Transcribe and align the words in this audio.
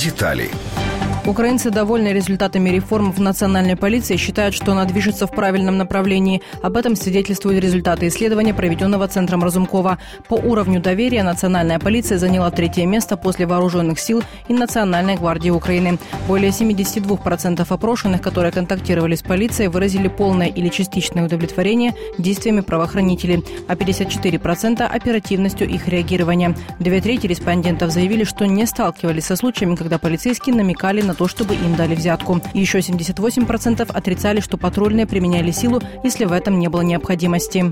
детали. 0.00 0.50
Украинцы 1.30 1.70
довольны 1.70 2.08
результатами 2.08 2.70
реформ 2.70 3.12
в 3.12 3.20
национальной 3.20 3.76
полиции 3.76 4.14
и 4.14 4.16
считают, 4.16 4.52
что 4.52 4.72
она 4.72 4.84
движется 4.84 5.28
в 5.28 5.30
правильном 5.30 5.78
направлении. 5.78 6.42
Об 6.60 6.76
этом 6.76 6.96
свидетельствуют 6.96 7.62
результаты 7.62 8.08
исследования, 8.08 8.52
проведенного 8.52 9.06
Центром 9.06 9.44
Разумкова. 9.44 9.98
По 10.26 10.34
уровню 10.34 10.80
доверия 10.80 11.22
национальная 11.22 11.78
полиция 11.78 12.18
заняла 12.18 12.50
третье 12.50 12.84
место 12.84 13.16
после 13.16 13.46
вооруженных 13.46 14.00
сил 14.00 14.24
и 14.48 14.52
Национальной 14.52 15.14
гвардии 15.14 15.50
Украины. 15.50 16.00
Более 16.26 16.50
72% 16.50 17.64
опрошенных, 17.68 18.20
которые 18.20 18.50
контактировали 18.50 19.14
с 19.14 19.22
полицией, 19.22 19.68
выразили 19.68 20.08
полное 20.08 20.48
или 20.48 20.68
частичное 20.68 21.26
удовлетворение 21.26 21.94
действиями 22.18 22.62
правоохранителей, 22.62 23.44
а 23.68 23.76
54%– 23.76 24.82
оперативностью 24.82 25.68
их 25.68 25.86
реагирования. 25.86 26.56
Две 26.80 27.00
трети 27.00 27.28
респондентов 27.28 27.92
заявили, 27.92 28.24
что 28.24 28.46
не 28.46 28.66
сталкивались 28.66 29.26
со 29.26 29.36
случаями, 29.36 29.76
когда 29.76 30.00
полицейские 30.00 30.56
намекали 30.56 31.02
на 31.02 31.14
то, 31.20 31.28
чтобы 31.28 31.54
им 31.54 31.76
дали 31.76 31.94
взятку. 31.94 32.40
Еще 32.54 32.78
78% 32.78 33.92
отрицали, 33.92 34.40
что 34.40 34.56
патрульные 34.56 35.06
применяли 35.06 35.50
силу, 35.50 35.82
если 36.02 36.24
в 36.24 36.32
этом 36.32 36.58
не 36.58 36.68
было 36.68 36.80
необходимости. 36.80 37.70